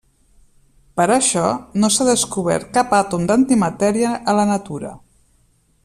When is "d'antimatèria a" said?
3.33-4.37